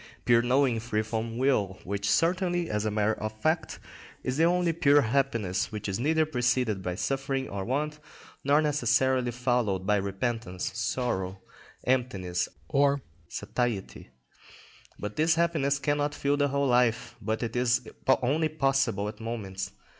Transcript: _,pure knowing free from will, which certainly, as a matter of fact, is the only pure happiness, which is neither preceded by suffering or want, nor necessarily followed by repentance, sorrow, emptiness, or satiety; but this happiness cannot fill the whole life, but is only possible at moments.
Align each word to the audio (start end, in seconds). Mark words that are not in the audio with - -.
_,pure 0.25 0.41
knowing 0.41 0.79
free 0.79 1.03
from 1.03 1.37
will, 1.37 1.77
which 1.83 2.09
certainly, 2.09 2.67
as 2.71 2.85
a 2.85 2.89
matter 2.89 3.13
of 3.21 3.31
fact, 3.39 3.77
is 4.23 4.35
the 4.37 4.43
only 4.43 4.73
pure 4.73 5.01
happiness, 5.01 5.71
which 5.71 5.87
is 5.87 5.99
neither 5.99 6.25
preceded 6.25 6.81
by 6.81 6.95
suffering 6.95 7.47
or 7.47 7.63
want, 7.63 7.99
nor 8.43 8.63
necessarily 8.63 9.29
followed 9.29 9.85
by 9.85 9.97
repentance, 9.97 10.71
sorrow, 10.75 11.39
emptiness, 11.83 12.49
or 12.67 13.03
satiety; 13.27 14.09
but 14.97 15.17
this 15.17 15.35
happiness 15.35 15.77
cannot 15.77 16.15
fill 16.15 16.35
the 16.35 16.47
whole 16.47 16.67
life, 16.67 17.15
but 17.21 17.43
is 17.55 17.87
only 18.23 18.49
possible 18.49 19.07
at 19.07 19.19
moments. 19.19 19.69